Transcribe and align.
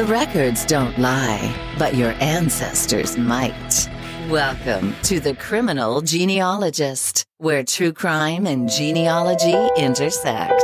The 0.00 0.06
records 0.06 0.64
don't 0.64 0.98
lie, 0.98 1.54
but 1.78 1.94
your 1.94 2.12
ancestors 2.22 3.18
might. 3.18 3.86
Welcome 4.30 4.94
to 5.02 5.20
The 5.20 5.34
Criminal 5.34 6.00
Genealogist, 6.00 7.26
where 7.36 7.62
true 7.62 7.92
crime 7.92 8.46
and 8.46 8.66
genealogy 8.70 9.54
intersect. 9.76 10.62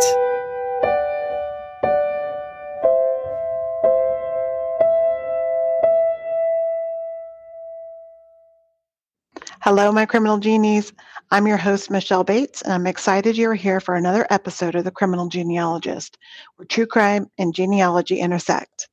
Hello, 9.60 9.92
my 9.92 10.06
criminal 10.06 10.38
genies. 10.38 10.94
I'm 11.30 11.46
your 11.46 11.58
host, 11.58 11.90
Michelle 11.90 12.24
Bates, 12.24 12.62
and 12.62 12.72
I'm 12.72 12.86
excited 12.86 13.36
you're 13.36 13.52
here 13.52 13.80
for 13.80 13.96
another 13.96 14.26
episode 14.30 14.76
of 14.76 14.84
The 14.84 14.90
Criminal 14.90 15.28
Genealogist, 15.28 16.16
where 16.56 16.64
true 16.64 16.86
crime 16.86 17.30
and 17.36 17.54
genealogy 17.54 18.18
intersect. 18.18 18.88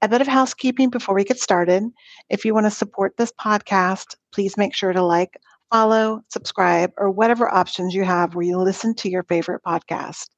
A 0.00 0.08
bit 0.08 0.20
of 0.20 0.28
housekeeping 0.28 0.90
before 0.90 1.14
we 1.14 1.24
get 1.24 1.40
started. 1.40 1.82
If 2.30 2.44
you 2.44 2.54
want 2.54 2.66
to 2.66 2.70
support 2.70 3.16
this 3.16 3.32
podcast, 3.32 4.14
please 4.32 4.56
make 4.56 4.74
sure 4.74 4.92
to 4.92 5.02
like, 5.02 5.38
follow, 5.70 6.22
subscribe, 6.28 6.92
or 6.96 7.10
whatever 7.10 7.52
options 7.52 7.94
you 7.94 8.04
have 8.04 8.34
where 8.34 8.44
you 8.44 8.58
listen 8.58 8.94
to 8.94 9.10
your 9.10 9.24
favorite 9.24 9.62
podcast. 9.66 10.28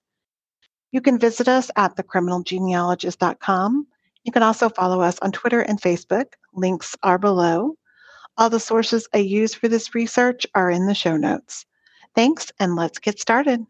You 0.93 1.01
can 1.01 1.19
visit 1.19 1.47
us 1.47 1.71
at 1.77 1.97
thecriminalgenealogist.com. 1.97 3.87
You 4.25 4.33
can 4.33 4.43
also 4.43 4.69
follow 4.69 5.01
us 5.01 5.19
on 5.21 5.33
Twitter 5.33 5.61
and 5.61 5.81
Facebook. 5.81 6.27
Links 6.55 6.97
are 7.03 7.19
below. 7.19 7.75
All 8.39 8.51
the 8.51 8.61
sources 8.61 9.07
I 9.15 9.19
use 9.19 9.55
for 9.55 9.69
this 9.69 9.95
research 9.95 10.47
are 10.55 10.71
in 10.71 10.87
the 10.87 10.95
show 10.95 11.17
notes. 11.17 11.67
Thanks, 12.15 12.51
and 12.59 12.75
let's 12.75 12.99
get 12.99 13.21
started. 13.21 13.65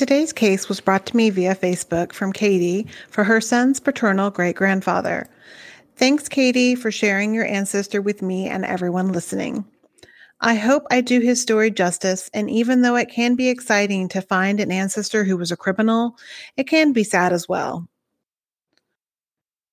Today's 0.00 0.32
case 0.32 0.66
was 0.66 0.80
brought 0.80 1.04
to 1.04 1.16
me 1.18 1.28
via 1.28 1.54
Facebook 1.54 2.14
from 2.14 2.32
Katie 2.32 2.86
for 3.10 3.22
her 3.22 3.38
son's 3.38 3.80
paternal 3.80 4.30
great 4.30 4.56
grandfather. 4.56 5.28
Thanks, 5.96 6.26
Katie, 6.26 6.74
for 6.74 6.90
sharing 6.90 7.34
your 7.34 7.44
ancestor 7.44 8.00
with 8.00 8.22
me 8.22 8.48
and 8.48 8.64
everyone 8.64 9.12
listening. 9.12 9.66
I 10.40 10.54
hope 10.54 10.84
I 10.90 11.02
do 11.02 11.20
his 11.20 11.42
story 11.42 11.70
justice, 11.70 12.30
and 12.32 12.48
even 12.48 12.80
though 12.80 12.96
it 12.96 13.10
can 13.10 13.34
be 13.34 13.50
exciting 13.50 14.08
to 14.08 14.22
find 14.22 14.58
an 14.58 14.72
ancestor 14.72 15.22
who 15.22 15.36
was 15.36 15.52
a 15.52 15.56
criminal, 15.58 16.16
it 16.56 16.64
can 16.64 16.94
be 16.94 17.04
sad 17.04 17.34
as 17.34 17.46
well. 17.46 17.86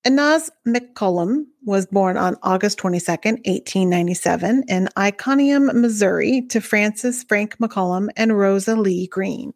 Enos 0.06 0.50
McCollum 0.68 1.46
was 1.64 1.86
born 1.86 2.18
on 2.18 2.36
August 2.44 2.80
22, 2.80 3.12
1897, 3.12 4.66
in 4.68 4.90
Iconium, 4.98 5.68
Missouri, 5.74 6.42
to 6.50 6.60
Francis 6.60 7.24
Frank 7.24 7.58
McCollum 7.60 8.10
and 8.18 8.38
Rosa 8.38 8.76
Lee 8.76 9.08
Green. 9.08 9.54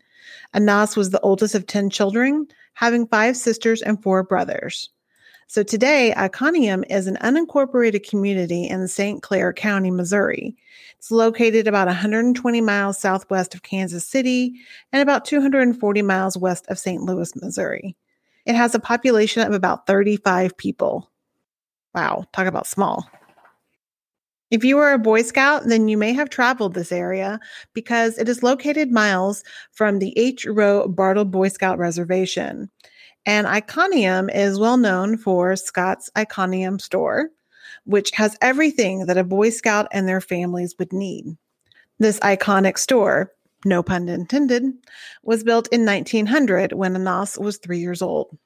Enos 0.56 0.96
was 0.96 1.10
the 1.10 1.20
oldest 1.22 1.56
of 1.56 1.68
10 1.68 1.90
children, 1.90 2.48
having 2.74 3.08
five 3.08 3.38
sisters 3.38 3.82
and 3.82 4.02
four 4.02 4.24
brothers. 4.24 4.90
So 5.48 5.64
today, 5.64 6.14
Iconium 6.16 6.86
is 6.90 7.08
an 7.08 7.18
unincorporated 7.18 8.08
community 8.08 8.68
in 8.68 8.88
St. 8.88 9.22
Clair 9.22 9.52
County, 9.52 9.92
Missouri. 9.92 10.56
It's 10.98 11.12
located 11.12 11.68
about 11.68 11.88
120 11.88 12.62
miles 12.62 12.98
southwest 12.98 13.54
of 13.54 13.62
Kansas 13.62 14.08
City 14.08 14.54
and 14.94 15.02
about 15.02 15.26
240 15.26 16.02
miles 16.04 16.38
west 16.38 16.66
of 16.70 16.80
St. 16.80 17.02
Louis, 17.04 17.36
Missouri. 17.36 17.98
It 18.46 18.56
has 18.56 18.74
a 18.74 18.80
population 18.80 19.46
of 19.46 19.54
about 19.54 19.88
35 19.88 20.56
people. 20.56 21.12
Wow, 21.94 22.24
talk 22.32 22.48
about 22.48 22.66
small. 22.66 23.10
If 24.52 24.64
you 24.64 24.78
are 24.80 24.94
a 24.94 25.00
Boy 25.00 25.22
Scout, 25.24 25.64
then 25.66 25.88
you 25.88 25.98
may 25.98 26.14
have 26.14 26.30
traveled 26.30 26.74
this 26.74 26.92
area 26.92 27.40
because 27.74 28.18
it 28.18 28.30
is 28.30 28.44
located 28.44 28.92
miles 28.92 29.44
from 29.72 30.00
the 30.00 30.14
H. 30.18 30.46
Roe 30.46 30.88
Bartle 30.88 31.26
Boy 31.26 31.48
Scout 31.48 31.78
Reservation. 31.78 32.70
And 33.26 33.48
Iconium 33.48 34.30
is 34.30 34.59
well 34.59 34.78
known 34.78 35.18
for 35.18 35.56
Scott's 35.56 36.09
Iconium 36.18 36.80
store, 36.80 37.30
which 37.86 38.12
has 38.12 38.38
everything 38.42 39.06
that 39.08 39.18
a 39.18 39.24
Boy 39.24 39.50
Scout 39.50 39.88
and 39.92 40.08
their 40.08 40.22
families 40.22 40.75
would 40.78 40.94
need. 40.94 41.38
This 41.98 42.20
iconic 42.20 42.78
store 42.78 43.31
no 43.66 43.84
pun 43.84 44.09
intended, 44.09 44.64
was 45.24 45.44
built 45.44 45.68
in 45.72 45.86
1900 45.86 46.74
when 46.74 46.96
Enos 46.96 47.38
was 47.38 47.58
three 47.58 47.80
years 47.80 48.02
old. 48.02 48.38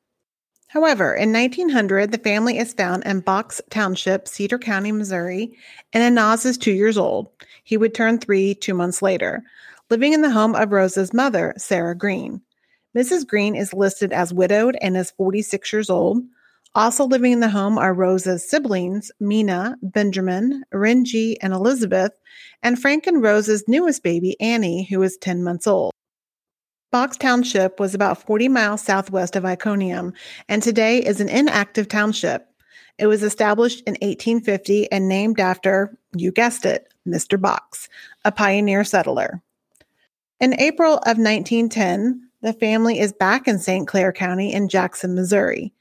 However, 0.68 1.14
in 1.14 1.32
1900, 1.32 2.12
the 2.12 2.18
family 2.18 2.58
is 2.58 2.74
found 2.74 3.04
in 3.06 3.22
Box 3.22 3.62
Township, 3.70 4.28
Cedar 4.28 4.58
County, 4.58 4.92
Missouri, 4.92 5.58
and 5.94 6.04
Enos 6.04 6.46
is 6.46 6.58
two 6.58 6.74
years 6.74 6.98
old. 6.98 7.30
He 7.64 7.78
would 7.78 7.94
turn 7.94 8.18
three 8.18 8.56
two 8.56 8.74
months 8.74 9.02
later, 9.02 9.44
living 9.90 10.14
in 10.14 10.22
the 10.22 10.32
home 10.32 10.56
of 10.56 10.72
Rosa's 10.72 11.14
mother, 11.14 11.54
Sarah 11.58 11.96
Green. 11.96 12.42
Mrs. 12.96 13.28
Green 13.28 13.56
is 13.56 13.74
listed 13.74 14.14
as 14.14 14.34
widowed 14.34 14.78
and 14.82 14.96
is 14.98 15.12
46 15.12 15.72
years 15.72 15.90
old. 15.90 16.24
Also 16.74 17.06
living 17.06 17.32
in 17.32 17.40
the 17.40 17.50
home 17.50 17.78
are 17.78 17.94
Rosa's 17.94 18.50
siblings, 18.50 19.12
Mina, 19.20 19.78
Benjamin, 19.82 20.64
Renji, 20.74 21.36
and 21.42 21.54
Elizabeth, 21.54 22.12
and 22.64 22.78
Frank 22.78 23.08
and 23.08 23.24
Rosa's 23.24 23.64
newest 23.68 24.04
baby, 24.04 24.40
Annie, 24.42 24.84
who 24.84 25.02
is 25.02 25.18
10 25.18 25.42
months 25.42 25.68
old. 25.68 25.94
Box 26.96 27.18
Township 27.18 27.78
was 27.78 27.94
about 27.94 28.26
40 28.26 28.48
miles 28.48 28.82
southwest 28.82 29.36
of 29.36 29.44
Iconium 29.44 30.14
and 30.48 30.64
today 30.64 31.00
is 31.00 31.20
an 31.20 31.28
inactive 31.28 31.90
township. 31.90 32.48
It 32.98 33.08
was 33.08 33.22
established 33.22 33.80
in 33.80 33.96
1850 33.96 34.90
and 34.94 35.10
named 35.10 35.42
after, 35.42 35.98
you 36.16 36.32
guessed 36.32 36.66
it, 36.66 36.88
Mr. 37.06 37.38
Box, 37.38 37.90
a 38.24 38.32
pioneer 38.32 38.86
settler. 38.86 39.42
In 40.40 40.58
April 40.58 40.94
of 40.94 41.18
1910, 41.18 42.30
the 42.42 42.54
family 42.54 42.98
is 42.98 43.12
back 43.12 43.46
in 43.46 43.60
St. 43.60 43.86
Clair 43.86 44.14
County 44.14 44.54
in 44.54 44.70
Jackson, 44.70 45.16
Missouri. 45.16 45.74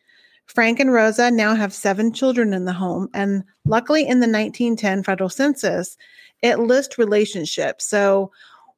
Frank 0.47 0.80
and 0.80 0.92
Rosa 0.92 1.30
now 1.30 1.54
have 1.54 1.72
seven 1.72 2.12
children 2.12 2.53
in 2.53 2.64
the 2.64 2.72
home, 2.72 3.08
and 3.14 3.44
luckily 3.64 4.03
in 4.03 4.19
the 4.19 4.26
1910 4.26 5.04
federal 5.04 5.30
census, 5.30 5.97
it 6.42 6.58
lists 6.58 6.98
relationships. 6.98 7.86
So 7.86 8.32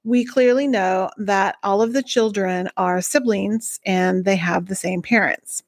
we 0.06 0.24
clearly 0.24 0.68
know 0.68 1.10
that 1.18 1.56
all 1.64 1.82
of 1.82 1.92
the 1.92 2.02
children 2.02 2.70
are 2.76 3.02
siblings 3.02 3.80
and 3.84 4.24
they 4.24 4.36
have 4.36 4.66
the 4.66 4.74
same 4.76 5.02
parents. 5.02 5.64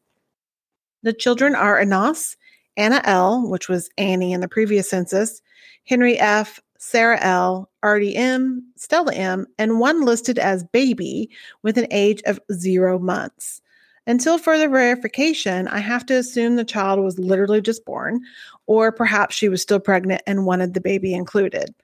The 1.03 1.13
children 1.13 1.57
are 1.57 1.81
Enos, 1.81 2.37
Anna 2.77 3.01
L., 3.03 3.49
which 3.49 3.69
was 3.69 3.91
Annie 3.99 4.33
in 4.33 4.41
the 4.41 4.47
previous 4.47 4.89
census, 4.89 5.43
Henry 5.87 6.21
F., 6.21 6.61
Sarah 6.79 7.19
L., 7.21 7.69
Artie 7.83 8.15
M., 8.15 8.65
Stella 8.77 9.13
M., 9.13 9.45
and 9.59 9.81
one 9.81 10.05
listed 10.05 10.39
as 10.39 10.63
baby 10.63 11.29
with 11.65 11.77
an 11.77 11.89
age 11.91 12.23
of 12.25 12.39
zero 12.53 12.97
months. 12.97 13.61
Until 14.07 14.39
further 14.39 14.69
verification, 14.69 15.67
I 15.67 15.81
have 15.81 16.07
to 16.07 16.15
assume 16.15 16.55
the 16.55 16.65
child 16.65 17.01
was 17.01 17.19
literally 17.19 17.61
just 17.61 17.85
born, 17.85 18.21
or 18.67 18.93
perhaps 18.93 19.35
she 19.35 19.49
was 19.49 19.61
still 19.63 19.81
pregnant 19.81 20.23
and 20.29 20.47
wanted 20.47 20.75
the 20.75 20.81
baby 20.81 21.13
included. 21.13 21.75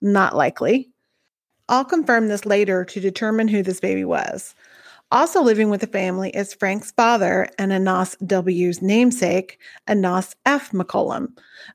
Not 0.00 0.36
likely. 0.36 0.93
I'll 1.68 1.84
confirm 1.84 2.28
this 2.28 2.44
later 2.44 2.84
to 2.84 3.00
determine 3.00 3.48
who 3.48 3.62
this 3.62 3.80
baby 3.80 4.04
was. 4.04 4.54
Also 5.10 5.42
living 5.42 5.70
with 5.70 5.80
the 5.80 5.86
family 5.86 6.30
is 6.30 6.54
Frank's 6.54 6.90
father 6.90 7.48
and 7.58 7.72
Enos 7.72 8.16
W.'s 8.26 8.82
namesake, 8.82 9.58
Enos 9.88 10.34
F. 10.44 10.72
McCollum. 10.72 11.28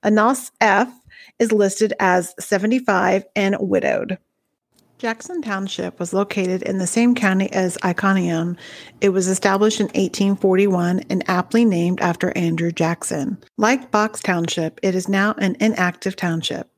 Enos 0.05 0.51
F. 0.59 0.91
is 1.39 1.51
listed 1.51 1.93
as 1.99 2.35
75 2.39 3.23
and 3.35 3.55
widowed. 3.59 4.17
Jackson 4.97 5.41
Township 5.41 5.97
was 5.97 6.11
located 6.11 6.61
in 6.63 6.77
the 6.77 6.85
same 6.85 7.15
county 7.15 7.49
as 7.53 7.77
Iconium. 7.85 8.57
It 8.99 9.09
was 9.09 9.29
established 9.29 9.79
in 9.79 9.85
1841 9.85 11.05
and 11.09 11.23
aptly 11.29 11.63
named 11.63 12.01
after 12.01 12.37
Andrew 12.37 12.73
Jackson. 12.73 13.37
Like 13.57 13.91
Box 13.91 14.19
Township, 14.19 14.77
it 14.83 14.95
is 14.95 15.07
now 15.07 15.35
an 15.37 15.55
inactive 15.61 16.17
township. 16.17 16.69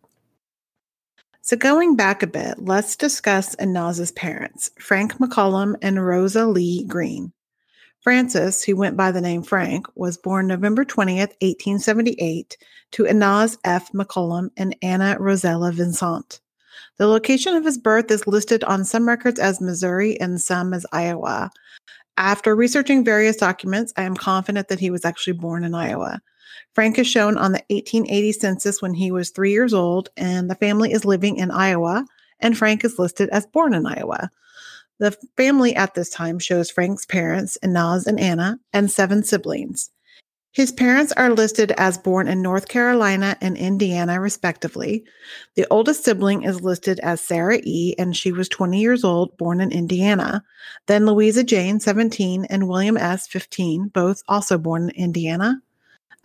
So, 1.51 1.57
going 1.57 1.97
back 1.97 2.23
a 2.23 2.27
bit, 2.27 2.63
let's 2.63 2.95
discuss 2.95 3.57
Enos's 3.59 4.13
parents, 4.13 4.71
Frank 4.79 5.15
McCollum 5.15 5.75
and 5.81 6.07
Rosa 6.07 6.45
Lee 6.45 6.85
Green. 6.85 7.33
Francis, 7.99 8.63
who 8.63 8.77
went 8.77 8.95
by 8.95 9.11
the 9.11 9.19
name 9.19 9.43
Frank, 9.43 9.85
was 9.93 10.15
born 10.15 10.47
November 10.47 10.85
20th, 10.85 11.35
1878, 11.41 12.55
to 12.91 13.05
Enos 13.05 13.57
F. 13.65 13.91
McCollum 13.91 14.51
and 14.55 14.77
Anna 14.81 15.17
Rosella 15.19 15.73
Vincent. 15.73 16.39
The 16.95 17.07
location 17.07 17.53
of 17.53 17.65
his 17.65 17.77
birth 17.77 18.09
is 18.11 18.25
listed 18.25 18.63
on 18.63 18.85
some 18.85 19.05
records 19.05 19.37
as 19.37 19.59
Missouri 19.59 20.17
and 20.21 20.39
some 20.39 20.73
as 20.73 20.85
Iowa. 20.93 21.51
After 22.21 22.55
researching 22.55 23.03
various 23.03 23.35
documents, 23.35 23.93
I 23.97 24.03
am 24.03 24.15
confident 24.15 24.67
that 24.67 24.79
he 24.79 24.91
was 24.91 25.05
actually 25.05 25.33
born 25.33 25.63
in 25.63 25.73
Iowa. 25.73 26.21
Frank 26.75 26.99
is 26.99 27.07
shown 27.07 27.35
on 27.35 27.51
the 27.51 27.63
1880 27.69 28.31
census 28.33 28.79
when 28.79 28.93
he 28.93 29.11
was 29.11 29.31
three 29.31 29.51
years 29.51 29.73
old, 29.73 30.09
and 30.15 30.47
the 30.47 30.53
family 30.53 30.91
is 30.91 31.03
living 31.03 31.37
in 31.37 31.49
Iowa, 31.49 32.05
and 32.39 32.55
Frank 32.55 32.85
is 32.85 32.99
listed 32.99 33.27
as 33.29 33.47
born 33.47 33.73
in 33.73 33.87
Iowa. 33.87 34.29
The 34.99 35.17
family 35.35 35.75
at 35.75 35.95
this 35.95 36.11
time 36.11 36.37
shows 36.37 36.69
Frank's 36.69 37.07
parents, 37.07 37.57
Enos 37.63 38.05
and 38.05 38.19
Anna, 38.19 38.59
and 38.71 38.91
seven 38.91 39.23
siblings. 39.23 39.89
His 40.53 40.73
parents 40.73 41.13
are 41.13 41.29
listed 41.29 41.71
as 41.77 41.97
born 41.97 42.27
in 42.27 42.41
North 42.41 42.67
Carolina 42.67 43.37
and 43.39 43.55
Indiana, 43.55 44.19
respectively. 44.19 45.05
The 45.55 45.65
oldest 45.71 46.03
sibling 46.03 46.43
is 46.43 46.61
listed 46.61 46.99
as 46.99 47.21
Sarah 47.21 47.59
E., 47.63 47.95
and 47.97 48.15
she 48.15 48.33
was 48.33 48.49
20 48.49 48.81
years 48.81 49.05
old, 49.05 49.37
born 49.37 49.61
in 49.61 49.71
Indiana. 49.71 50.43
Then 50.87 51.05
Louisa 51.05 51.45
Jane, 51.45 51.79
17, 51.79 52.45
and 52.49 52.67
William 52.67 52.97
S., 52.97 53.27
15, 53.27 53.87
both 53.89 54.23
also 54.27 54.57
born 54.57 54.89
in 54.89 55.05
Indiana. 55.05 55.61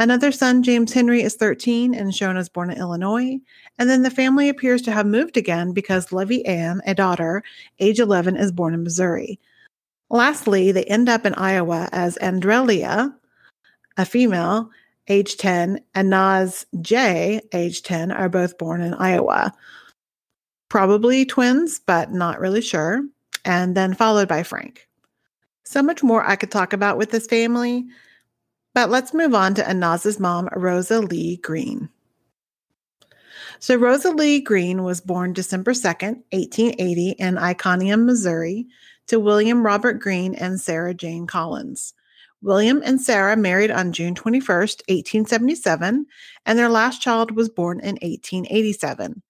Another 0.00 0.32
son, 0.32 0.64
James 0.64 0.92
Henry, 0.92 1.22
is 1.22 1.36
13 1.36 1.94
and 1.94 2.12
shown 2.12 2.36
as 2.36 2.48
born 2.48 2.70
in 2.70 2.78
Illinois. 2.78 3.38
And 3.78 3.88
then 3.88 4.02
the 4.02 4.10
family 4.10 4.48
appears 4.48 4.82
to 4.82 4.92
have 4.92 5.06
moved 5.06 5.36
again 5.36 5.72
because 5.72 6.12
Levy 6.12 6.44
Ann, 6.44 6.82
a 6.84 6.94
daughter, 6.94 7.44
age 7.78 8.00
11, 8.00 8.36
is 8.36 8.50
born 8.50 8.74
in 8.74 8.82
Missouri. 8.82 9.38
Lastly, 10.10 10.72
they 10.72 10.84
end 10.84 11.08
up 11.08 11.24
in 11.24 11.34
Iowa 11.34 11.88
as 11.92 12.18
Andrelia, 12.20 13.14
a 13.96 14.04
female, 14.04 14.70
age 15.08 15.36
10, 15.36 15.80
and 15.94 16.10
Naz 16.10 16.66
J, 16.80 17.40
age 17.52 17.82
10, 17.82 18.10
are 18.10 18.28
both 18.28 18.58
born 18.58 18.80
in 18.80 18.94
Iowa. 18.94 19.52
Probably 20.68 21.24
twins, 21.24 21.80
but 21.86 22.12
not 22.12 22.40
really 22.40 22.60
sure. 22.60 23.02
And 23.44 23.76
then 23.76 23.94
followed 23.94 24.28
by 24.28 24.42
Frank. 24.42 24.88
So 25.64 25.82
much 25.82 26.02
more 26.02 26.24
I 26.24 26.36
could 26.36 26.50
talk 26.50 26.72
about 26.72 26.98
with 26.98 27.10
this 27.10 27.26
family, 27.26 27.86
but 28.74 28.90
let's 28.90 29.14
move 29.14 29.34
on 29.34 29.54
to 29.54 29.68
Enos's 29.68 30.20
mom, 30.20 30.48
Rosa 30.54 31.00
Lee 31.00 31.38
Green. 31.38 31.88
So, 33.58 33.74
Rosa 33.76 34.10
Lee 34.10 34.40
Green 34.40 34.82
was 34.82 35.00
born 35.00 35.32
December 35.32 35.72
2nd, 35.72 36.22
1880, 36.30 37.10
in 37.18 37.38
Iconium, 37.38 38.04
Missouri, 38.04 38.66
to 39.06 39.18
William 39.18 39.64
Robert 39.64 39.94
Green 39.94 40.34
and 40.34 40.60
Sarah 40.60 40.92
Jane 40.92 41.26
Collins. 41.26 41.94
William 42.42 42.82
and 42.84 43.00
Sarah 43.00 43.36
married 43.36 43.70
on 43.70 43.92
June 43.92 44.14
21st, 44.14 44.82
1877, 44.88 46.06
and 46.44 46.58
their 46.58 46.68
last 46.68 47.00
child 47.00 47.30
was 47.32 47.48
born 47.48 47.80
in 47.80 47.96
1887. 48.02 49.22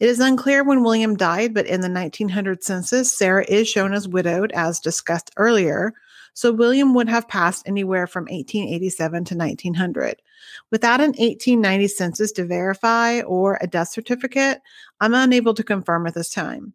It 0.00 0.08
is 0.08 0.20
unclear 0.20 0.64
when 0.64 0.82
William 0.82 1.16
died, 1.16 1.54
but 1.54 1.66
in 1.66 1.80
the 1.80 1.90
1900 1.90 2.62
census, 2.62 3.16
Sarah 3.16 3.44
is 3.48 3.68
shown 3.68 3.92
as 3.92 4.08
widowed, 4.08 4.52
as 4.52 4.80
discussed 4.80 5.30
earlier, 5.36 5.94
so 6.34 6.52
William 6.52 6.94
would 6.94 7.08
have 7.08 7.28
passed 7.28 7.68
anywhere 7.68 8.06
from 8.06 8.24
1887 8.24 9.24
to 9.26 9.36
1900. 9.36 10.22
Without 10.70 11.00
an 11.00 11.10
1890 11.10 11.88
census 11.88 12.32
to 12.32 12.46
verify 12.46 13.20
or 13.20 13.58
a 13.60 13.66
death 13.66 13.88
certificate, 13.88 14.60
I'm 15.00 15.14
unable 15.14 15.54
to 15.54 15.62
confirm 15.62 16.06
at 16.06 16.14
this 16.14 16.30
time. 16.30 16.72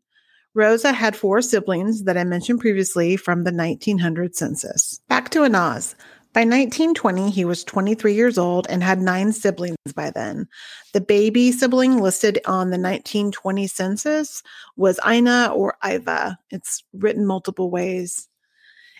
Rosa 0.53 0.91
had 0.91 1.15
four 1.15 1.41
siblings 1.41 2.03
that 2.03 2.17
I 2.17 2.23
mentioned 2.23 2.59
previously 2.59 3.15
from 3.17 3.43
the 3.43 3.51
1900 3.51 4.35
census. 4.35 4.99
Back 5.07 5.29
to 5.31 5.45
Enos. 5.45 5.95
By 6.33 6.41
1920, 6.41 7.31
he 7.31 7.45
was 7.45 7.63
23 7.63 8.13
years 8.13 8.37
old 8.37 8.67
and 8.69 8.83
had 8.83 8.99
nine 8.99 9.33
siblings 9.33 9.77
by 9.95 10.11
then. 10.11 10.47
The 10.93 11.01
baby 11.01 11.51
sibling 11.51 11.99
listed 11.99 12.39
on 12.45 12.69
the 12.69 12.77
1920 12.77 13.65
census 13.65 14.43
was 14.75 14.99
Ina 15.07 15.51
or 15.53 15.77
Iva. 15.83 16.37
It's 16.51 16.83
written 16.93 17.25
multiple 17.25 17.71
ways. 17.71 18.29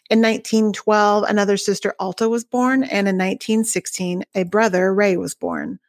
In 0.10 0.20
1912, 0.22 1.26
another 1.26 1.58
sister, 1.58 1.94
Alta, 2.00 2.30
was 2.30 2.46
born, 2.46 2.84
and 2.84 3.08
in 3.08 3.18
1916, 3.18 4.24
a 4.36 4.44
brother, 4.44 4.94
Ray, 4.94 5.18
was 5.18 5.36
born. 5.36 5.80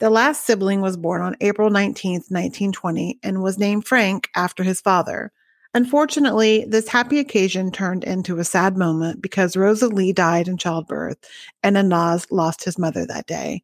The 0.00 0.10
last 0.10 0.44
sibling 0.44 0.80
was 0.80 0.96
born 0.96 1.22
on 1.22 1.36
April 1.40 1.70
19, 1.70 2.14
1920, 2.28 3.20
and 3.22 3.42
was 3.42 3.58
named 3.58 3.86
Frank 3.86 4.28
after 4.34 4.62
his 4.64 4.80
father. 4.80 5.32
Unfortunately, 5.72 6.64
this 6.68 6.88
happy 6.88 7.18
occasion 7.18 7.70
turned 7.70 8.04
into 8.04 8.38
a 8.38 8.44
sad 8.44 8.76
moment 8.76 9.22
because 9.22 9.56
Rosa 9.56 9.88
Lee 9.88 10.12
died 10.12 10.48
in 10.48 10.56
childbirth, 10.56 11.18
and 11.62 11.76
Enos 11.76 12.30
lost 12.30 12.64
his 12.64 12.78
mother 12.78 13.06
that 13.06 13.26
day. 13.26 13.62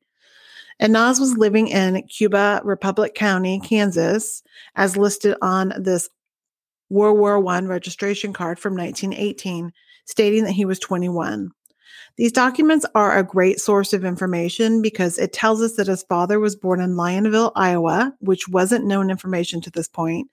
Enos 0.83 1.21
was 1.21 1.37
living 1.37 1.69
in 1.69 2.03
Cuba, 2.05 2.61
Republic 2.65 3.15
County, 3.15 3.61
Kansas, 3.61 4.43
as 4.77 4.97
listed 4.97 5.37
on 5.43 5.73
this 5.79 6.09
World 6.89 7.19
War 7.19 7.45
I 7.47 7.61
registration 7.61 8.33
card 8.33 8.59
from 8.59 8.77
1918 8.77 9.73
stating 10.07 10.45
that 10.45 10.53
he 10.53 10.65
was 10.65 10.79
21. 10.81 11.51
These 12.17 12.33
documents 12.33 12.85
are 12.95 13.17
a 13.17 13.23
great 13.23 13.61
source 13.61 13.93
of 13.93 14.05
information 14.05 14.83
because 14.83 15.19
it 15.19 15.33
tells 15.33 15.63
us 15.63 15.77
that 15.77 15.87
his 15.87 16.03
father 16.03 16.39
was 16.39 16.57
born 16.57 16.81
in 16.81 16.95
Lionville, 16.95 17.53
Iowa, 17.57 18.15
which 18.21 18.49
wasn't 18.49 18.87
known 18.87 19.11
information 19.11 19.61
to 19.63 19.71
this 19.71 19.89
point. 19.89 20.29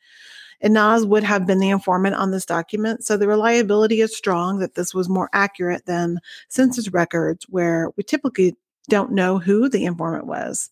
Enos 0.63 1.05
would 1.05 1.23
have 1.23 1.45
been 1.45 1.59
the 1.59 1.69
informant 1.69 2.15
on 2.15 2.31
this 2.31 2.45
document, 2.45 3.05
so 3.05 3.15
the 3.15 3.27
reliability 3.27 4.01
is 4.01 4.17
strong 4.17 4.59
that 4.59 4.73
this 4.73 4.93
was 4.93 5.07
more 5.07 5.29
accurate 5.31 5.85
than 5.85 6.19
census 6.49 6.89
records, 6.89 7.45
where 7.47 7.91
we 7.95 8.03
typically 8.03 8.55
don't 8.89 9.11
know 9.11 9.37
who 9.37 9.69
the 9.69 9.85
informant 9.85 10.25
was. 10.25 10.71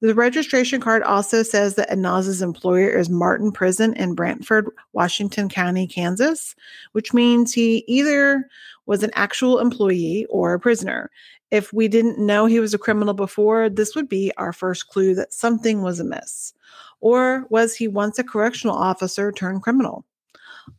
The 0.00 0.14
registration 0.14 0.80
card 0.80 1.02
also 1.02 1.42
says 1.42 1.74
that 1.74 1.90
Enos's 1.90 2.40
employer 2.40 2.88
is 2.88 3.10
Martin 3.10 3.50
Prison 3.50 3.94
in 3.94 4.14
Brantford, 4.14 4.68
Washington 4.92 5.48
County, 5.48 5.88
Kansas, 5.88 6.54
which 6.92 7.12
means 7.12 7.52
he 7.52 7.84
either 7.88 8.48
was 8.86 9.02
an 9.02 9.10
actual 9.14 9.58
employee 9.58 10.24
or 10.30 10.54
a 10.54 10.60
prisoner. 10.60 11.10
If 11.50 11.72
we 11.72 11.88
didn't 11.88 12.24
know 12.24 12.46
he 12.46 12.60
was 12.60 12.74
a 12.74 12.78
criminal 12.78 13.12
before, 13.12 13.68
this 13.68 13.96
would 13.96 14.08
be 14.08 14.30
our 14.36 14.52
first 14.52 14.88
clue 14.88 15.16
that 15.16 15.32
something 15.32 15.82
was 15.82 15.98
amiss. 15.98 16.54
Or 17.00 17.46
was 17.50 17.74
he 17.74 17.88
once 17.88 18.20
a 18.20 18.24
correctional 18.24 18.76
officer 18.76 19.32
turned 19.32 19.62
criminal? 19.62 20.04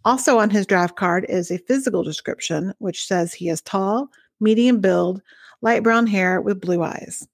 Also 0.06 0.40
on 0.40 0.50
his 0.50 0.66
draft 0.66 0.96
card 0.96 1.26
is 1.28 1.52
a 1.52 1.58
physical 1.58 2.04
description, 2.04 2.74
which 2.80 3.06
says 3.06 3.34
he 3.34 3.50
is 3.50 3.62
tall, 3.62 4.10
medium 4.40 4.80
build, 4.80 5.22
light 5.62 5.84
brown 5.84 6.08
hair 6.08 6.40
with 6.40 6.62
blue 6.62 6.84
eyes. 6.84 7.28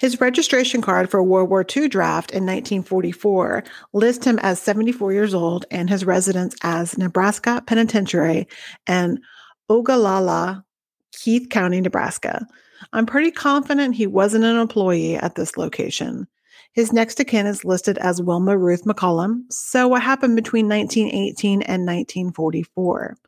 His 0.00 0.18
registration 0.18 0.80
card 0.80 1.10
for 1.10 1.22
World 1.22 1.50
War 1.50 1.60
II 1.60 1.86
draft 1.88 2.30
in 2.30 2.46
1944 2.46 3.62
lists 3.92 4.24
him 4.24 4.38
as 4.38 4.58
74 4.58 5.12
years 5.12 5.34
old 5.34 5.66
and 5.70 5.90
his 5.90 6.06
residence 6.06 6.56
as 6.62 6.96
Nebraska 6.96 7.62
Penitentiary 7.66 8.48
and 8.86 9.20
Ogallala, 9.68 10.64
Keith 11.12 11.50
County, 11.50 11.82
Nebraska. 11.82 12.46
I'm 12.94 13.04
pretty 13.04 13.30
confident 13.30 13.94
he 13.94 14.06
wasn't 14.06 14.44
an 14.44 14.56
employee 14.56 15.16
at 15.16 15.34
this 15.34 15.58
location. 15.58 16.26
His 16.72 16.94
next 16.94 17.20
of 17.20 17.26
kin 17.26 17.46
is 17.46 17.66
listed 17.66 17.98
as 17.98 18.22
Wilma 18.22 18.56
Ruth 18.56 18.84
McCollum. 18.84 19.42
So, 19.50 19.86
what 19.86 20.02
happened 20.02 20.34
between 20.34 20.66
1918 20.66 21.60
and 21.60 21.84
1944? 21.84 23.18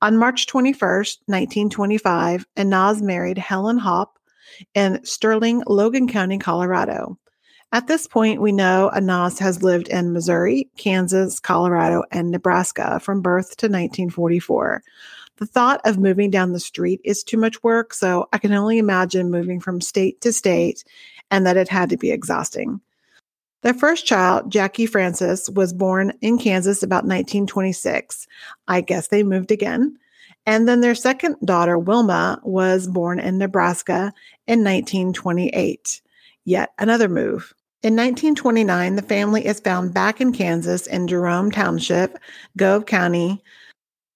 On 0.00 0.16
March 0.16 0.46
21st, 0.46 1.18
1925, 1.26 2.46
Enos 2.58 3.02
married 3.02 3.36
Helen 3.36 3.76
Hopp 3.76 4.19
in 4.74 5.04
Sterling, 5.04 5.62
Logan 5.66 6.08
County, 6.08 6.38
Colorado. 6.38 7.18
At 7.72 7.86
this 7.86 8.06
point, 8.06 8.40
we 8.40 8.50
know 8.50 8.90
Enos 8.96 9.38
has 9.38 9.62
lived 9.62 9.88
in 9.88 10.12
Missouri, 10.12 10.68
Kansas, 10.76 11.38
Colorado, 11.38 12.02
and 12.10 12.30
Nebraska 12.30 12.98
from 13.00 13.22
birth 13.22 13.56
to 13.58 13.66
1944. 13.66 14.82
The 15.36 15.46
thought 15.46 15.80
of 15.84 15.98
moving 15.98 16.30
down 16.30 16.52
the 16.52 16.60
street 16.60 17.00
is 17.04 17.22
too 17.22 17.38
much 17.38 17.62
work, 17.62 17.94
so 17.94 18.28
I 18.32 18.38
can 18.38 18.52
only 18.52 18.78
imagine 18.78 19.30
moving 19.30 19.60
from 19.60 19.80
state 19.80 20.20
to 20.22 20.32
state 20.32 20.84
and 21.30 21.46
that 21.46 21.56
it 21.56 21.68
had 21.68 21.88
to 21.90 21.96
be 21.96 22.10
exhausting. 22.10 22.80
Their 23.62 23.74
first 23.74 24.04
child, 24.04 24.50
Jackie 24.50 24.86
Francis, 24.86 25.48
was 25.50 25.72
born 25.72 26.12
in 26.20 26.38
Kansas 26.38 26.82
about 26.82 27.04
1926. 27.04 28.26
I 28.68 28.80
guess 28.80 29.08
they 29.08 29.22
moved 29.22 29.50
again. 29.50 29.96
And 30.46 30.68
then 30.68 30.80
their 30.80 30.94
second 30.94 31.36
daughter, 31.44 31.78
Wilma, 31.78 32.40
was 32.42 32.86
born 32.86 33.20
in 33.20 33.38
Nebraska 33.38 34.12
in 34.46 34.64
1928. 34.64 36.02
Yet 36.44 36.70
another 36.78 37.08
move. 37.08 37.54
In 37.82 37.96
1929, 37.96 38.96
the 38.96 39.02
family 39.02 39.46
is 39.46 39.60
found 39.60 39.94
back 39.94 40.20
in 40.20 40.32
Kansas 40.32 40.86
in 40.86 41.08
Jerome 41.08 41.50
Township, 41.50 42.18
Gove 42.56 42.84
County. 42.86 43.42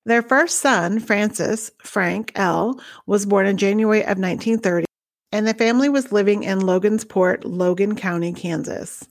Their 0.04 0.22
first 0.22 0.60
son, 0.60 1.00
Francis 1.00 1.70
Frank 1.82 2.32
L., 2.34 2.78
was 3.06 3.24
born 3.24 3.46
in 3.46 3.56
January 3.56 4.00
of 4.00 4.18
1930, 4.18 4.84
and 5.34 5.48
the 5.48 5.54
family 5.54 5.88
was 5.88 6.12
living 6.12 6.44
in 6.44 6.60
Logansport, 6.60 7.40
Logan 7.42 7.96
County, 7.96 8.32
Kansas. 8.32 9.08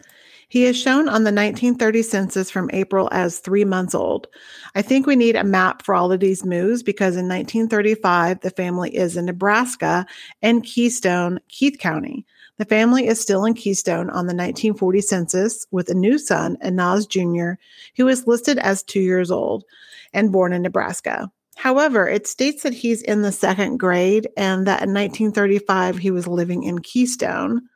He 0.48 0.64
is 0.64 0.78
shown 0.78 1.10
on 1.10 1.26
the 1.26 1.34
1930 1.34 2.02
census 2.02 2.50
from 2.50 2.70
April 2.72 3.10
as 3.12 3.40
three 3.40 3.66
months 3.66 3.94
old. 3.94 4.28
I 4.74 4.84
think 4.84 5.06
we 5.06 5.18
need 5.18 5.36
a 5.36 5.44
map 5.44 5.84
for 5.84 5.94
all 5.94 6.14
of 6.14 6.22
these 6.22 6.46
moves 6.46 6.82
because 6.82 7.18
in 7.18 7.28
1935, 7.28 8.40
the 8.40 8.52
family 8.52 8.96
is 8.96 9.18
in 9.18 9.26
Nebraska 9.26 10.06
and 10.42 10.64
Keystone, 10.64 11.42
Keith 11.50 11.78
County. 11.78 12.26
The 12.58 12.66
family 12.66 13.06
is 13.06 13.20
still 13.20 13.44
in 13.44 13.54
Keystone 13.54 14.10
on 14.10 14.26
the 14.26 14.34
1940 14.34 15.02
census 15.02 15.68
with 15.72 15.90
a 15.90 15.94
new 15.94 16.18
son, 16.18 16.56
Enos 16.64 17.06
Jr., 17.06 17.56
who 17.98 18.08
is 18.08 18.28
listed 18.28 18.60
as 18.60 18.82
two 18.82 19.02
years 19.02 19.30
old 19.30 19.66
and 20.14 20.32
born 20.32 20.54
in 20.54 20.62
Nebraska. 20.62 21.30
However, 21.56 22.08
it 22.08 22.28
states 22.28 22.64
that 22.64 22.74
he's 22.74 23.02
in 23.02 23.22
the 23.22 23.32
second 23.32 23.78
grade 23.78 24.28
and 24.36 24.68
that 24.68 24.84
in 24.84 24.94
1935 24.94 25.98
he 25.98 26.12
was 26.12 26.28
living 26.28 26.64
in 26.64 26.80
Keystone 26.80 27.70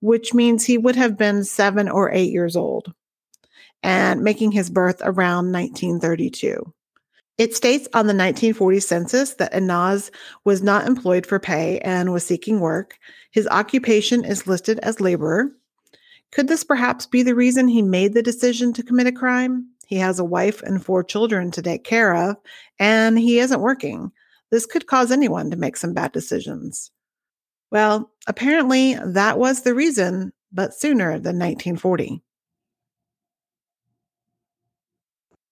which 0.00 0.34
means 0.34 0.64
he 0.64 0.78
would 0.78 0.96
have 0.96 1.16
been 1.16 1.44
seven 1.44 1.88
or 1.88 2.12
eight 2.12 2.32
years 2.32 2.56
old 2.56 2.92
and 3.82 4.22
making 4.22 4.52
his 4.52 4.70
birth 4.70 5.00
around 5.02 5.52
1932. 5.52 6.72
It 7.38 7.54
states 7.54 7.86
on 7.92 8.06
the 8.06 8.14
1940 8.14 8.80
census 8.80 9.34
that 9.34 9.54
Enos 9.54 10.10
was 10.44 10.62
not 10.62 10.86
employed 10.86 11.26
for 11.26 11.38
pay 11.38 11.78
and 11.80 12.12
was 12.12 12.24
seeking 12.24 12.60
work. 12.60 12.98
His 13.30 13.46
occupation 13.48 14.24
is 14.24 14.46
listed 14.46 14.78
as 14.80 15.00
laborer. 15.00 15.52
Could 16.32 16.48
this 16.48 16.64
perhaps 16.64 17.06
be 17.06 17.22
the 17.22 17.34
reason 17.34 17.68
he 17.68 17.82
made 17.82 18.14
the 18.14 18.22
decision 18.22 18.72
to 18.72 18.82
commit 18.82 19.06
a 19.06 19.12
crime? 19.12 19.68
He 19.86 19.96
has 19.96 20.18
a 20.18 20.24
wife 20.24 20.62
and 20.62 20.84
four 20.84 21.02
children 21.02 21.50
to 21.52 21.62
take 21.62 21.84
care 21.84 22.14
of, 22.14 22.36
and 22.78 23.18
he 23.18 23.38
isn't 23.38 23.60
working. 23.60 24.12
This 24.50 24.66
could 24.66 24.86
cause 24.86 25.10
anyone 25.10 25.50
to 25.50 25.56
make 25.56 25.76
some 25.76 25.94
bad 25.94 26.12
decisions. 26.12 26.90
Well, 27.70 28.10
apparently 28.26 28.94
that 28.94 29.38
was 29.38 29.62
the 29.62 29.74
reason, 29.74 30.32
but 30.52 30.74
sooner 30.74 31.12
than 31.12 31.38
1940. 31.38 32.22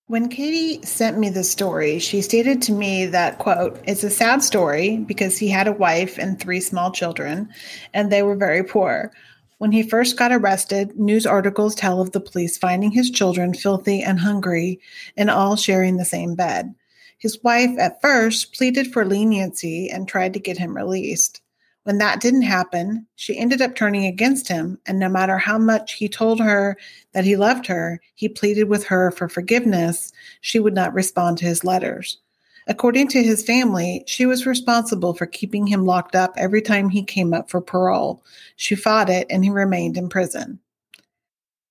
When 0.07 0.29
Katie 0.29 0.85
sent 0.85 1.19
me 1.19 1.31
the 1.31 1.43
story, 1.43 1.99
she 1.99 2.21
stated 2.21 2.61
to 2.63 2.73
me 2.73 3.07
that, 3.07 3.39
quote, 3.39 3.81
it's 3.87 4.05
a 4.05 4.11
sad 4.11 4.43
story 4.43 4.99
because 4.99 5.39
he 5.39 5.49
had 5.49 5.67
a 5.67 5.73
wife 5.73 6.19
and 6.19 6.39
three 6.39 6.61
small 6.61 6.93
children, 6.93 7.49
and 7.95 8.13
they 8.13 8.23
were 8.23 8.37
very 8.37 8.63
poor. 8.63 9.13
When 9.65 9.73
he 9.73 9.83
first 9.83 10.19
got 10.19 10.31
arrested, 10.31 10.99
news 10.99 11.25
articles 11.25 11.75
tell 11.75 12.03
of 12.03 12.11
the 12.11 12.21
police 12.21 12.59
finding 12.59 12.91
his 12.91 13.11
children 13.11 13.55
filthy 13.55 14.03
and 14.03 14.21
hungry 14.21 14.79
and 15.17 15.31
all 15.31 15.57
sharing 15.57 15.97
the 15.97 16.05
same 16.05 16.35
bed. 16.35 16.75
His 17.17 17.43
wife, 17.43 17.71
at 17.79 18.03
first, 18.03 18.53
pleaded 18.53 18.93
for 18.93 19.07
leniency 19.07 19.89
and 19.89 20.07
tried 20.07 20.35
to 20.35 20.39
get 20.39 20.59
him 20.59 20.77
released. 20.77 21.41
When 21.85 21.97
that 21.97 22.21
didn't 22.21 22.43
happen, 22.43 23.07
she 23.15 23.39
ended 23.39 23.63
up 23.63 23.75
turning 23.75 24.05
against 24.05 24.49
him, 24.49 24.79
and 24.85 24.99
no 24.99 25.09
matter 25.09 25.39
how 25.39 25.57
much 25.57 25.95
he 25.95 26.11
told 26.11 26.41
her 26.41 26.77
that 27.13 27.25
he 27.25 27.35
loved 27.35 27.67
her, 27.67 28.03
he 28.15 28.29
pleaded 28.29 28.65
with 28.65 28.85
her 28.85 29.13
for 29.13 29.31
forgiveness, 29.31 30.13
she 30.43 30.59
would 30.59 30.75
not 30.75 30.93
respond 30.93 31.39
to 31.39 31.47
his 31.47 31.65
letters. 31.65 32.19
According 32.67 33.09
to 33.09 33.23
his 33.23 33.43
family, 33.43 34.05
she 34.07 34.27
was 34.27 34.47
responsible 34.47 35.15
for 35.15 35.27
keeping 35.27 35.67
him 35.67 35.85
locked 35.85 36.15
up 36.15 36.35
every 36.37 36.63
time 36.63 36.89
he 36.89 37.03
came 37.05 37.35
up 37.35 37.51
for 37.51 37.61
parole. 37.61 38.25
She 38.57 38.75
fought 38.75 39.11
it, 39.11 39.27
and 39.29 39.45
he 39.45 39.51
remained 39.51 39.97
in 39.97 40.09
prison. 40.09 40.61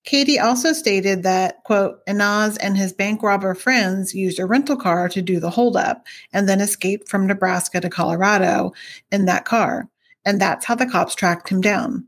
Katie 0.04 0.40
also 0.40 0.74
stated 0.74 1.24
that, 1.24 1.64
quote, 1.64 2.02
Enos 2.08 2.58
and 2.58 2.78
his 2.78 2.92
bank 2.92 3.24
robber 3.24 3.56
friends 3.56 4.14
used 4.14 4.38
a 4.38 4.46
rental 4.46 4.76
car 4.76 5.08
to 5.10 5.22
do 5.22 5.40
the 5.40 5.50
holdup 5.50 6.06
and 6.34 6.48
then 6.48 6.60
escaped 6.60 7.08
from 7.08 7.26
Nebraska 7.26 7.80
to 7.80 7.90
Colorado 7.90 8.74
in 9.12 9.26
that 9.26 9.46
car 9.46 9.90
and 10.26 10.40
that's 10.40 10.66
how 10.66 10.76
the 10.76 10.86
cops 10.86 11.16
tracked 11.16 11.50
him 11.50 11.62
down. 11.62 12.08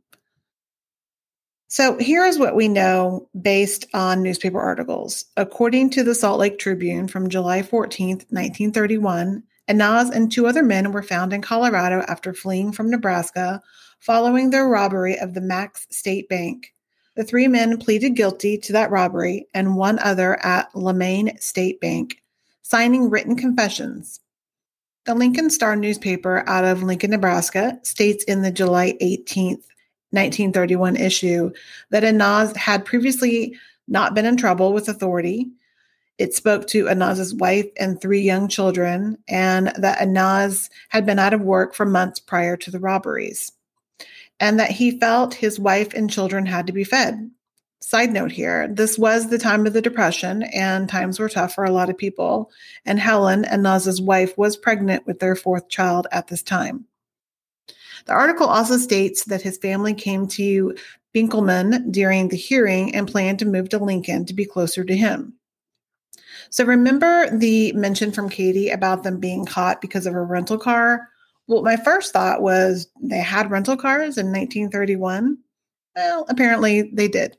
So 1.75 1.97
here 1.97 2.23
is 2.23 2.39
what 2.39 2.55
we 2.55 2.69
know 2.69 3.27
based 3.41 3.85
on 3.93 4.23
newspaper 4.23 4.61
articles. 4.61 5.25
According 5.35 5.89
to 5.89 6.05
the 6.05 6.15
Salt 6.15 6.39
Lake 6.39 6.57
Tribune 6.57 7.09
from 7.09 7.27
July 7.27 7.63
14th, 7.63 8.23
1931, 8.31 9.43
Enos 9.69 10.09
and 10.09 10.31
two 10.31 10.47
other 10.47 10.63
men 10.63 10.93
were 10.93 11.03
found 11.03 11.33
in 11.33 11.41
Colorado 11.41 12.05
after 12.07 12.33
fleeing 12.33 12.71
from 12.71 12.89
Nebraska 12.89 13.61
following 13.99 14.51
their 14.51 14.69
robbery 14.69 15.19
of 15.19 15.33
the 15.33 15.41
Max 15.41 15.85
State 15.89 16.29
Bank. 16.29 16.73
The 17.17 17.25
three 17.25 17.49
men 17.49 17.77
pleaded 17.77 18.15
guilty 18.15 18.57
to 18.59 18.71
that 18.71 18.89
robbery 18.89 19.49
and 19.53 19.75
one 19.75 19.99
other 19.99 20.39
at 20.45 20.71
LeMain 20.75 21.43
State 21.43 21.81
Bank, 21.81 22.23
signing 22.61 23.09
written 23.09 23.35
confessions. 23.35 24.21
The 25.03 25.13
Lincoln 25.13 25.49
Star 25.49 25.75
newspaper 25.75 26.47
out 26.47 26.63
of 26.63 26.83
Lincoln, 26.83 27.11
Nebraska, 27.11 27.79
states 27.83 28.23
in 28.23 28.43
the 28.43 28.51
July 28.51 28.93
18th, 29.01 29.65
1931 30.15 30.95
issue 30.95 31.51
that 31.91 32.03
Enos 32.03 32.55
had 32.55 32.85
previously 32.85 33.55
not 33.87 34.15
been 34.15 34.25
in 34.25 34.37
trouble 34.37 34.73
with 34.73 34.89
authority. 34.89 35.51
It 36.17 36.33
spoke 36.33 36.67
to 36.67 36.87
Enos's 36.87 37.33
wife 37.33 37.67
and 37.77 37.99
three 37.99 38.21
young 38.21 38.47
children, 38.47 39.17
and 39.27 39.67
that 39.77 40.01
Enos 40.01 40.69
had 40.89 41.05
been 41.05 41.19
out 41.19 41.33
of 41.33 41.41
work 41.41 41.75
for 41.75 41.85
months 41.85 42.19
prior 42.19 42.55
to 42.57 42.71
the 42.71 42.79
robberies, 42.79 43.51
and 44.39 44.59
that 44.59 44.71
he 44.71 44.97
felt 44.97 45.33
his 45.33 45.59
wife 45.59 45.93
and 45.93 46.09
children 46.09 46.45
had 46.45 46.67
to 46.67 46.73
be 46.73 46.83
fed. 46.85 47.29
Side 47.81 48.11
note 48.11 48.31
here 48.31 48.67
this 48.67 48.97
was 48.97 49.29
the 49.29 49.37
time 49.37 49.67
of 49.67 49.73
the 49.73 49.81
Depression, 49.81 50.41
and 50.41 50.89
times 50.89 51.19
were 51.19 51.29
tough 51.29 51.53
for 51.53 51.65
a 51.65 51.71
lot 51.71 51.89
of 51.89 51.97
people. 51.97 52.49
And 52.85 52.99
Helen, 52.99 53.45
Enos's 53.45 54.01
wife, 54.01 54.35
was 54.37 54.57
pregnant 54.57 55.05
with 55.05 55.19
their 55.19 55.35
fourth 55.35 55.69
child 55.69 56.07
at 56.11 56.27
this 56.27 56.41
time. 56.41 56.85
The 58.05 58.13
article 58.13 58.47
also 58.47 58.77
states 58.77 59.25
that 59.25 59.41
his 59.41 59.57
family 59.57 59.93
came 59.93 60.27
to 60.29 60.75
Benkelman 61.15 61.91
during 61.91 62.27
the 62.27 62.37
hearing 62.37 62.93
and 62.93 63.07
planned 63.07 63.39
to 63.39 63.45
move 63.45 63.69
to 63.69 63.77
Lincoln 63.77 64.25
to 64.25 64.33
be 64.33 64.45
closer 64.45 64.83
to 64.83 64.95
him. 64.95 65.33
So, 66.49 66.63
remember 66.65 67.35
the 67.35 67.73
mention 67.73 68.11
from 68.11 68.29
Katie 68.29 68.69
about 68.69 69.03
them 69.03 69.19
being 69.19 69.45
caught 69.45 69.81
because 69.81 70.05
of 70.05 70.13
a 70.13 70.21
rental 70.21 70.57
car? 70.57 71.09
Well, 71.47 71.63
my 71.63 71.77
first 71.77 72.13
thought 72.13 72.41
was 72.41 72.87
they 73.01 73.19
had 73.19 73.51
rental 73.51 73.77
cars 73.77 74.17
in 74.17 74.27
1931. 74.27 75.37
Well, 75.95 76.25
apparently 76.29 76.91
they 76.93 77.07
did. 77.07 77.37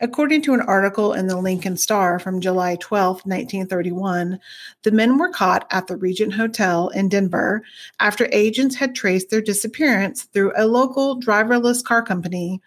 According 0.00 0.42
to 0.42 0.54
an 0.54 0.60
article 0.60 1.12
in 1.12 1.26
the 1.26 1.36
Lincoln 1.36 1.76
Star 1.76 2.20
from 2.20 2.40
July 2.40 2.76
12, 2.76 3.16
1931, 3.24 4.38
the 4.84 4.92
men 4.92 5.18
were 5.18 5.28
caught 5.28 5.66
at 5.72 5.88
the 5.88 5.96
Regent 5.96 6.34
Hotel 6.34 6.88
in 6.90 7.08
Denver 7.08 7.64
after 7.98 8.28
agents 8.30 8.76
had 8.76 8.94
traced 8.94 9.30
their 9.30 9.40
disappearance 9.40 10.22
through 10.22 10.52
a 10.56 10.68
local 10.68 11.20
driverless 11.20 11.82
car 11.82 12.02
company, 12.02 12.62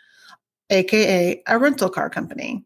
aka 0.70 1.42
a 1.48 1.58
rental 1.58 1.90
car 1.90 2.10
company. 2.10 2.66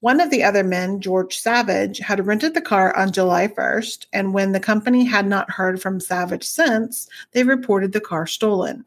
One 0.00 0.18
of 0.18 0.30
the 0.30 0.44
other 0.44 0.64
men, 0.64 1.02
George 1.02 1.36
Savage, 1.36 1.98
had 1.98 2.26
rented 2.26 2.54
the 2.54 2.62
car 2.62 2.96
on 2.96 3.12
July 3.12 3.48
1st, 3.48 4.06
and 4.14 4.32
when 4.32 4.52
the 4.52 4.60
company 4.60 5.04
had 5.04 5.26
not 5.26 5.50
heard 5.50 5.80
from 5.80 6.00
Savage 6.00 6.44
since, 6.44 7.06
they 7.32 7.42
reported 7.42 7.92
the 7.92 8.00
car 8.00 8.26
stolen. 8.26 8.86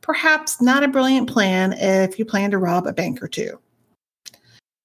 Perhaps 0.00 0.62
not 0.62 0.82
a 0.82 0.88
brilliant 0.88 1.28
plan 1.28 1.74
if 1.74 2.18
you 2.18 2.24
plan 2.24 2.50
to 2.50 2.58
rob 2.58 2.86
a 2.86 2.94
bank 2.94 3.22
or 3.22 3.28
two. 3.28 3.58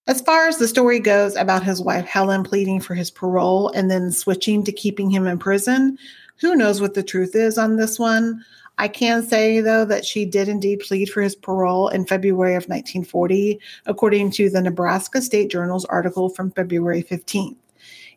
As 0.05 0.19
far 0.19 0.49
as 0.49 0.57
the 0.57 0.67
story 0.67 0.99
goes 0.99 1.37
about 1.37 1.63
his 1.63 1.81
wife 1.81 2.05
Helen 2.05 2.43
pleading 2.43 2.81
for 2.81 2.93
his 2.93 3.09
parole 3.09 3.69
and 3.69 3.89
then 3.89 4.11
switching 4.11 4.61
to 4.65 4.71
keeping 4.73 5.09
him 5.09 5.25
in 5.25 5.39
prison, 5.39 5.97
who 6.41 6.55
knows 6.55 6.81
what 6.81 6.93
the 6.93 7.03
truth 7.03 7.35
is 7.35 7.57
on 7.57 7.77
this 7.77 7.97
one? 7.97 8.43
I 8.77 8.89
can 8.89 9.23
say, 9.23 9.61
though, 9.61 9.85
that 9.85 10.03
she 10.03 10.25
did 10.25 10.49
indeed 10.49 10.81
plead 10.81 11.09
for 11.09 11.21
his 11.21 11.35
parole 11.35 11.87
in 11.87 12.05
February 12.05 12.55
of 12.55 12.63
1940, 12.63 13.61
according 13.85 14.31
to 14.31 14.49
the 14.49 14.61
Nebraska 14.61 15.21
State 15.21 15.49
Journal's 15.49 15.85
article 15.85 16.27
from 16.27 16.51
February 16.51 17.03
15th. 17.03 17.55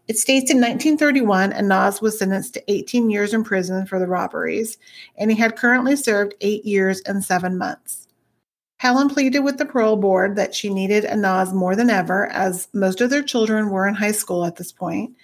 It 0.08 0.18
states 0.18 0.50
in 0.50 0.56
1931, 0.56 1.52
Enos 1.52 2.00
was 2.00 2.18
sentenced 2.18 2.54
to 2.54 2.72
18 2.72 3.10
years 3.10 3.32
in 3.32 3.44
prison 3.44 3.86
for 3.86 4.00
the 4.00 4.08
robberies, 4.08 4.78
and 5.18 5.30
he 5.30 5.36
had 5.36 5.56
currently 5.56 5.94
served 5.94 6.34
eight 6.40 6.64
years 6.64 7.00
and 7.02 7.24
seven 7.24 7.56
months. 7.56 8.05
Helen 8.78 9.08
pleaded 9.08 9.40
with 9.40 9.56
the 9.56 9.64
parole 9.64 9.96
board 9.96 10.36
that 10.36 10.54
she 10.54 10.72
needed 10.72 11.04
Enos 11.04 11.52
more 11.52 11.74
than 11.74 11.88
ever, 11.88 12.26
as 12.26 12.68
most 12.74 13.00
of 13.00 13.08
their 13.08 13.22
children 13.22 13.70
were 13.70 13.88
in 13.88 13.94
high 13.94 14.12
school 14.12 14.44
at 14.44 14.56
this 14.56 14.70
point, 14.70 15.16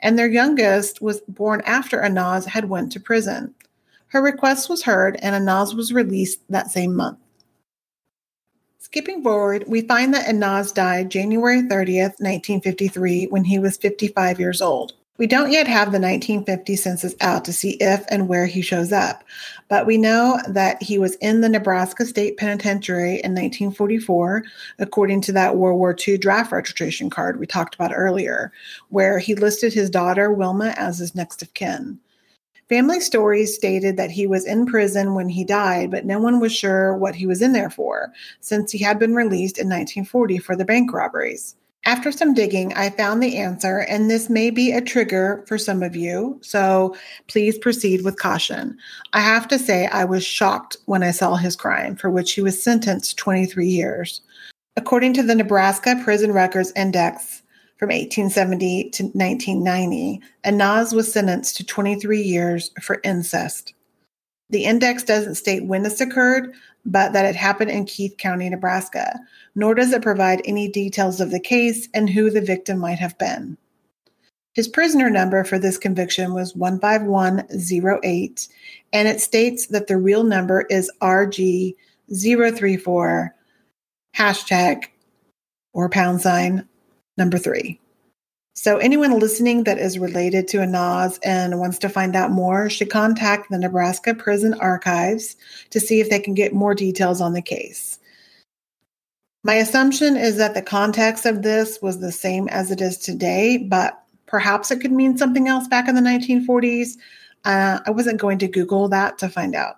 and 0.00 0.18
their 0.18 0.28
youngest 0.28 1.00
was 1.00 1.20
born 1.28 1.62
after 1.64 2.04
Enos 2.04 2.46
had 2.46 2.68
went 2.68 2.90
to 2.92 3.00
prison. 3.00 3.54
Her 4.08 4.20
request 4.20 4.68
was 4.68 4.82
heard, 4.82 5.18
and 5.22 5.36
Enos 5.36 5.72
was 5.72 5.92
released 5.92 6.40
that 6.48 6.70
same 6.70 6.96
month. 6.96 7.18
Skipping 8.78 9.22
forward, 9.22 9.64
we 9.66 9.82
find 9.82 10.12
that 10.14 10.28
Enos 10.28 10.72
died 10.72 11.10
January 11.10 11.62
30th, 11.62 12.18
1953, 12.18 13.26
when 13.26 13.44
he 13.44 13.58
was 13.58 13.76
55 13.76 14.40
years 14.40 14.60
old. 14.60 14.94
We 15.18 15.26
don't 15.26 15.50
yet 15.50 15.66
have 15.66 15.92
the 15.92 15.98
1950 15.98 16.76
census 16.76 17.14
out 17.22 17.44
to 17.46 17.52
see 17.52 17.78
if 17.80 18.04
and 18.10 18.28
where 18.28 18.44
he 18.44 18.60
shows 18.60 18.92
up, 18.92 19.24
but 19.68 19.86
we 19.86 19.96
know 19.96 20.38
that 20.46 20.82
he 20.82 20.98
was 20.98 21.14
in 21.16 21.40
the 21.40 21.48
Nebraska 21.48 22.04
State 22.04 22.36
Penitentiary 22.36 23.14
in 23.24 23.32
1944, 23.32 24.44
according 24.78 25.22
to 25.22 25.32
that 25.32 25.56
World 25.56 25.78
War 25.78 25.96
II 26.06 26.18
draft 26.18 26.52
registration 26.52 27.08
card 27.08 27.40
we 27.40 27.46
talked 27.46 27.74
about 27.74 27.92
earlier, 27.94 28.52
where 28.90 29.18
he 29.18 29.34
listed 29.34 29.72
his 29.72 29.88
daughter 29.88 30.30
Wilma 30.30 30.74
as 30.76 30.98
his 30.98 31.14
next 31.14 31.40
of 31.40 31.54
kin. 31.54 31.98
Family 32.68 33.00
stories 33.00 33.54
stated 33.54 33.96
that 33.96 34.10
he 34.10 34.26
was 34.26 34.44
in 34.44 34.66
prison 34.66 35.14
when 35.14 35.30
he 35.30 35.44
died, 35.44 35.90
but 35.90 36.04
no 36.04 36.18
one 36.18 36.40
was 36.40 36.52
sure 36.52 36.94
what 36.94 37.14
he 37.14 37.26
was 37.26 37.40
in 37.40 37.52
there 37.54 37.70
for, 37.70 38.12
since 38.40 38.70
he 38.70 38.78
had 38.78 38.98
been 38.98 39.14
released 39.14 39.56
in 39.56 39.68
1940 39.68 40.38
for 40.38 40.56
the 40.56 40.64
bank 40.64 40.92
robberies. 40.92 41.56
After 41.86 42.10
some 42.10 42.34
digging, 42.34 42.74
I 42.74 42.90
found 42.90 43.22
the 43.22 43.36
answer, 43.36 43.78
and 43.78 44.10
this 44.10 44.28
may 44.28 44.50
be 44.50 44.72
a 44.72 44.80
trigger 44.80 45.44
for 45.46 45.56
some 45.56 45.84
of 45.84 45.94
you, 45.94 46.36
so 46.42 46.96
please 47.28 47.56
proceed 47.58 48.02
with 48.02 48.18
caution. 48.18 48.76
I 49.12 49.20
have 49.20 49.46
to 49.46 49.58
say, 49.58 49.86
I 49.86 50.04
was 50.04 50.26
shocked 50.26 50.76
when 50.86 51.04
I 51.04 51.12
saw 51.12 51.36
his 51.36 51.54
crime, 51.54 51.94
for 51.94 52.10
which 52.10 52.32
he 52.32 52.42
was 52.42 52.60
sentenced 52.60 53.18
23 53.18 53.68
years. 53.68 54.20
According 54.76 55.14
to 55.14 55.22
the 55.22 55.36
Nebraska 55.36 56.00
Prison 56.02 56.32
Records 56.32 56.72
Index 56.74 57.44
from 57.76 57.90
1870 57.90 58.90
to 58.90 59.02
1990, 59.04 60.20
Enos 60.44 60.92
was 60.92 61.12
sentenced 61.12 61.56
to 61.58 61.64
23 61.64 62.20
years 62.20 62.72
for 62.82 63.00
incest. 63.04 63.74
The 64.50 64.64
index 64.64 65.04
doesn't 65.04 65.36
state 65.36 65.66
when 65.66 65.84
this 65.84 66.00
occurred, 66.00 66.52
but 66.86 67.12
that 67.12 67.26
it 67.26 67.36
happened 67.36 67.70
in 67.70 67.84
Keith 67.84 68.16
County, 68.16 68.48
Nebraska, 68.48 69.20
nor 69.54 69.74
does 69.74 69.92
it 69.92 70.00
provide 70.02 70.40
any 70.44 70.68
details 70.68 71.20
of 71.20 71.30
the 71.30 71.40
case 71.40 71.86
and 71.92 72.08
who 72.08 72.30
the 72.30 72.40
victim 72.40 72.78
might 72.78 72.98
have 72.98 73.18
been. 73.18 73.58
His 74.54 74.68
prisoner 74.68 75.10
number 75.10 75.44
for 75.44 75.58
this 75.58 75.76
conviction 75.76 76.32
was 76.32 76.52
15108, 76.52 78.48
and 78.92 79.08
it 79.08 79.20
states 79.20 79.66
that 79.66 79.88
the 79.88 79.98
real 79.98 80.24
number 80.24 80.62
is 80.70 80.90
RG034 81.02 83.30
hashtag 84.16 84.84
or 85.74 85.90
pound 85.90 86.22
sign 86.22 86.66
number 87.18 87.36
three. 87.36 87.78
So, 88.58 88.78
anyone 88.78 89.18
listening 89.18 89.64
that 89.64 89.78
is 89.78 89.98
related 89.98 90.48
to 90.48 90.62
Enos 90.62 91.18
and 91.18 91.60
wants 91.60 91.78
to 91.80 91.90
find 91.90 92.16
out 92.16 92.30
more 92.30 92.70
should 92.70 92.88
contact 92.88 93.50
the 93.50 93.58
Nebraska 93.58 94.14
Prison 94.14 94.54
Archives 94.54 95.36
to 95.70 95.78
see 95.78 96.00
if 96.00 96.08
they 96.08 96.18
can 96.18 96.32
get 96.32 96.54
more 96.54 96.74
details 96.74 97.20
on 97.20 97.34
the 97.34 97.42
case. 97.42 97.98
My 99.44 99.54
assumption 99.54 100.16
is 100.16 100.38
that 100.38 100.54
the 100.54 100.62
context 100.62 101.26
of 101.26 101.42
this 101.42 101.80
was 101.82 102.00
the 102.00 102.10
same 102.10 102.48
as 102.48 102.70
it 102.70 102.80
is 102.80 102.96
today, 102.96 103.58
but 103.58 104.02
perhaps 104.24 104.70
it 104.70 104.80
could 104.80 104.90
mean 104.90 105.18
something 105.18 105.48
else 105.48 105.68
back 105.68 105.86
in 105.86 105.94
the 105.94 106.00
1940s. 106.00 106.96
Uh, 107.44 107.80
I 107.86 107.90
wasn't 107.90 108.20
going 108.20 108.38
to 108.38 108.48
Google 108.48 108.88
that 108.88 109.18
to 109.18 109.28
find 109.28 109.54
out. 109.54 109.76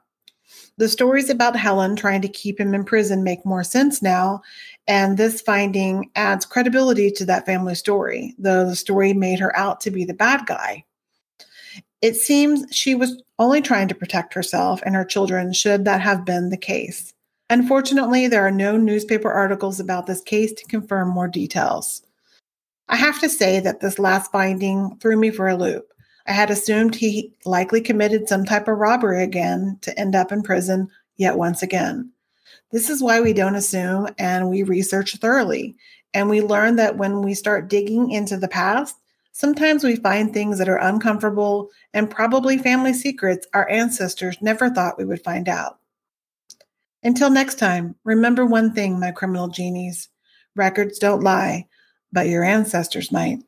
The 0.79 0.89
stories 0.89 1.29
about 1.29 1.57
Helen 1.57 1.97
trying 1.97 2.23
to 2.23 2.29
keep 2.29 2.61
him 2.61 2.73
in 2.73 2.85
prison 2.85 3.25
make 3.25 3.45
more 3.45 3.65
sense 3.65 4.01
now, 4.01 4.41
and 4.89 5.19
this 5.19 5.43
finding 5.43 6.11
adds 6.17 6.47
credibility 6.47 7.11
to 7.13 7.27
that 7.27 7.45
family 7.45 7.75
story, 7.75 8.35
though 8.39 8.65
the 8.65 8.75
story 8.75 9.13
made 9.13 9.39
her 9.39 9.55
out 9.55 9.81
to 9.83 9.91
be 9.91 10.05
the 10.05 10.15
bad 10.15 10.47
guy. 10.47 10.85
It 12.01 12.17
seems 12.17 12.65
she 12.75 12.95
was 12.95 13.23
only 13.39 13.61
trying 13.61 13.89
to 13.89 13.95
protect 13.95 14.33
herself 14.33 14.81
and 14.85 14.95
her 14.95 15.05
children, 15.05 15.53
should 15.53 15.85
that 15.85 16.01
have 16.01 16.25
been 16.25 16.49
the 16.49 16.57
case. 16.57 17.13
Unfortunately, 17.51 18.29
there 18.29 18.47
are 18.47 18.51
no 18.51 18.77
newspaper 18.77 19.31
articles 19.31 19.79
about 19.79 20.07
this 20.07 20.23
case 20.23 20.53
to 20.55 20.65
confirm 20.67 21.09
more 21.09 21.29
details. 21.29 22.03
I 22.89 22.97
have 22.97 23.21
to 23.21 23.29
say 23.29 23.61
that 23.61 23.81
this 23.81 23.99
last 23.99 24.33
finding 24.33 24.97
threw 25.01 25.17
me 25.17 25.31
for 25.31 25.49
a 25.49 25.57
loop. 25.57 25.93
I 26.27 26.33
had 26.33 26.51
assumed 26.51 26.95
he 26.95 27.35
likely 27.45 27.81
committed 27.81 28.29
some 28.29 28.45
type 28.45 28.69
of 28.69 28.79
robbery 28.79 29.23
again 29.23 29.79
to 29.83 29.99
end 29.99 30.15
up 30.15 30.33
in 30.33 30.43
prison 30.43 30.89
yet 31.17 31.37
once 31.37 31.63
again. 31.63 32.11
This 32.71 32.91
is 32.91 33.03
why 33.03 33.21
we 33.21 33.33
don't 33.33 33.55
assume 33.55 34.09
and 34.19 34.49
we 34.51 34.63
research 34.63 35.17
thoroughly. 35.17 35.77
And 36.15 36.29
we 36.29 36.41
learn 36.41 36.77
that 36.77 36.97
when 36.97 37.23
we 37.23 37.35
start 37.35 37.69
digging 37.69 38.11
into 38.11 38.37
the 38.37 38.49
past, 38.49 38.97
sometimes 39.33 39.85
we 39.85 39.97
find 39.97 40.33
things 40.33 40.59
that 40.59 40.69
are 40.69 40.79
uncomfortable 40.79 41.69
and 41.95 42.11
probably 42.11 42.59
family 42.59 42.93
secrets 42.93 43.47
our 43.55 43.69
ancestors 43.69 44.37
never 44.41 44.71
thought 44.71 44.99
we 44.99 45.05
would 45.05 45.23
find 45.23 45.49
out. 45.49 45.79
Until 47.03 47.31
next 47.31 47.57
time, 47.57 47.95
remember 48.05 48.45
one 48.45 48.73
thing, 48.73 48.99
my 48.99 49.13
criminal 49.13 49.49
genies 49.49 50.09
records 50.57 50.99
don't 50.99 51.23
lie, 51.23 51.69
but 52.13 52.27
your 52.27 52.43
ancestors 52.43 53.13
might. 53.13 53.39